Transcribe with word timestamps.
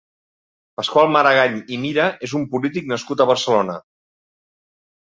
Pasqual 0.79 1.11
Maragall 1.17 1.59
i 1.75 1.79
Mira 1.83 2.09
és 2.29 2.35
un 2.41 2.49
polític 2.55 2.91
nascut 2.95 3.23
a 3.27 3.31
Barcelona. 3.35 3.79